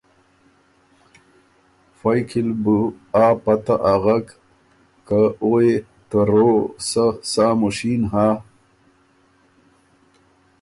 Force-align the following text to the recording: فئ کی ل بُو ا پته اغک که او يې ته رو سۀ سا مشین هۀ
فئ 1.97 2.19
کی 2.29 2.41
ل 2.47 2.49
بُو 2.63 2.77
ا 3.23 3.25
پته 3.43 3.75
اغک 3.91 4.25
که 5.07 5.21
او 5.43 5.53
يې 5.63 5.75
ته 6.09 6.19
رو 6.29 6.49
سۀ 6.89 7.05
سا 7.31 7.47
مشین 7.61 8.01
هۀ 8.11 8.27